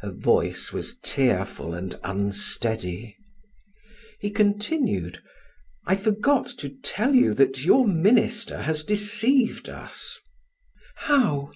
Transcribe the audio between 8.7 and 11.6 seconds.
deceived us." "How?"